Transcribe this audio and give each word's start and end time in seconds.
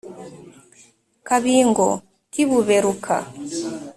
Kabingo 1.27 1.87
k'i 2.31 2.43
Buberuka 2.49 3.15